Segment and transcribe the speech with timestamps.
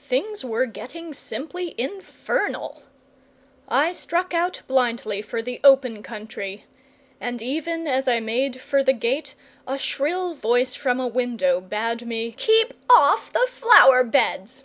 [0.00, 2.82] Things were getting simply infernal.
[3.68, 6.64] I struck out blindly for the open country;
[7.20, 12.04] and even as I made for the gate a shrill voice from a window bade
[12.04, 14.64] me keep off the flower beds.